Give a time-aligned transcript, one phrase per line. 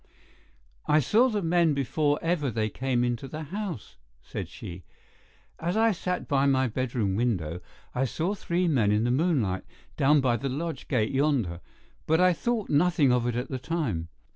[0.87, 4.83] "I saw the men before ever they came into the house," said she.
[5.59, 7.59] "As I sat by my bedroom window
[7.93, 9.63] I saw three men in the moonlight
[9.97, 11.61] down by the lodge gate yonder,
[12.07, 14.07] but I thought nothing of it at the time.